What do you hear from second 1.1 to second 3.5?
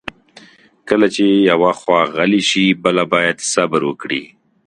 چې یوه خوا غلې شي، بله باید